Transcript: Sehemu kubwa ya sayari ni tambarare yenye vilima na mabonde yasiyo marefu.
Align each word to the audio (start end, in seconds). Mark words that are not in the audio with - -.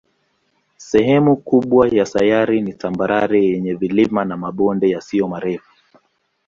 Sehemu 0.77 1.35
kubwa 1.37 1.87
ya 1.87 2.05
sayari 2.05 2.61
ni 2.61 2.73
tambarare 2.73 3.45
yenye 3.45 3.73
vilima 3.73 4.25
na 4.25 4.37
mabonde 4.37 4.89
yasiyo 4.89 5.27
marefu. 5.27 5.71